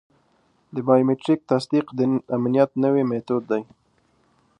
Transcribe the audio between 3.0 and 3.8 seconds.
میتود دی.